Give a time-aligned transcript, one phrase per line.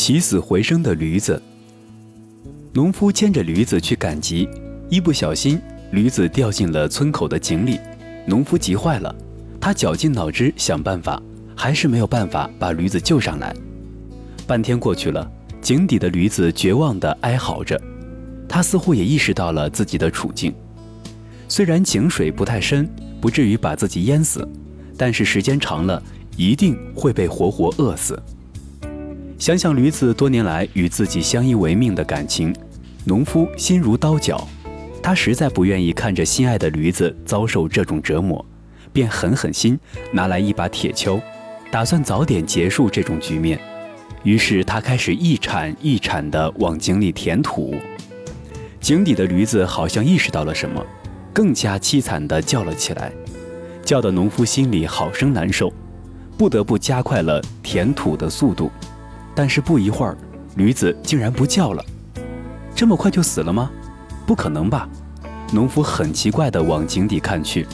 [0.00, 1.40] 起死回生的驴子。
[2.72, 4.48] 农夫牵着驴子去赶集，
[4.88, 5.60] 一不小心，
[5.92, 7.78] 驴子掉进了村口的井里。
[8.26, 9.14] 农夫急坏了，
[9.60, 11.22] 他绞尽脑汁想办法，
[11.54, 13.54] 还是没有办法把驴子救上来。
[14.46, 15.30] 半天过去了，
[15.60, 17.78] 井底的驴子绝望地哀嚎着，
[18.48, 20.50] 他似乎也意识到了自己的处境。
[21.46, 22.88] 虽然井水不太深，
[23.20, 24.48] 不至于把自己淹死，
[24.96, 26.02] 但是时间长了，
[26.38, 28.18] 一定会被活活饿死。
[29.40, 32.54] 想想驴子多年来与自己相依为命的感情，
[33.04, 34.46] 农夫心如刀绞，
[35.02, 38.44] 他实在不愿意看着心爱的驴子遭受这种折磨，
[38.92, 39.80] 便狠狠心
[40.12, 41.18] 拿来一把铁锹，
[41.70, 43.58] 打算早点结束这种局面。
[44.24, 47.74] 于是他开始一铲一铲地往井里填土。
[48.78, 50.84] 井底的驴子好像意识到了什么，
[51.32, 53.10] 更加凄惨地叫了起来，
[53.86, 55.72] 叫得农夫心里好生难受，
[56.36, 58.70] 不得不加快了填土的速度。
[59.34, 60.16] 但是不一会儿，
[60.56, 61.84] 驴子竟然不叫了。
[62.74, 63.70] 这么快就死了吗？
[64.26, 64.88] 不可能吧！
[65.52, 67.66] 农夫很奇怪地往井底看去，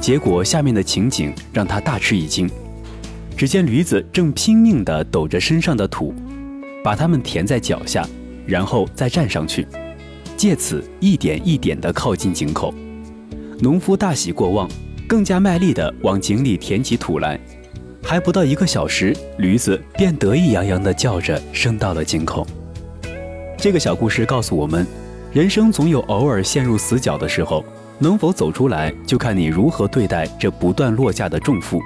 [0.00, 2.48] 结果下面的情景让他大吃一惊。
[3.36, 6.14] 只见驴子正拼命地抖着身上的土，
[6.84, 8.08] 把它们填在脚下，
[8.46, 9.66] 然后再站上去，
[10.36, 12.72] 借此一点一点地靠近井口。
[13.58, 14.68] 农夫大喜过望，
[15.08, 17.38] 更加卖力地往井里填起土来。
[18.04, 22.46] 还不到一个小时，驴子便得意洋洋地叫着升到了井口。
[23.56, 24.86] 这个小故事告诉我们，
[25.32, 27.64] 人生总有偶尔陷入死角的时候，
[27.98, 31.80] 能否走出来，就看你如何对待这不断落下的重负。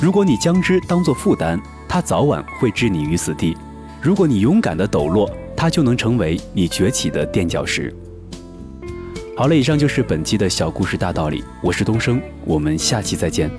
[0.00, 3.54] 如果你将之当作负担，它早晚会置你于死地；
[4.00, 7.94] 如果你勇敢地抖落，它就能成为你崛起的垫脚石。
[9.36, 13.50] 好了，以上就是本期的小故事大道理，我是东升，我们下期再见。